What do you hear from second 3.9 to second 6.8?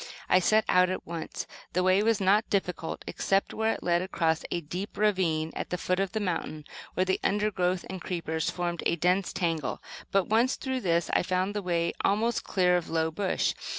across a deep ravine at the foot of the mountain,